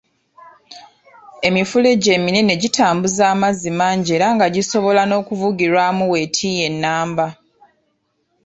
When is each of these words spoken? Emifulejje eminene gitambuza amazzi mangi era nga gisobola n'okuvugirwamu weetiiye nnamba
Emifulejje 1.47 2.09
eminene 2.19 2.53
gitambuza 2.63 3.23
amazzi 3.33 3.69
mangi 3.79 4.09
era 4.17 4.27
nga 4.35 4.45
gisobola 4.55 5.01
n'okuvugirwamu 5.09 6.03
weetiiye 6.11 6.67
nnamba 6.73 7.25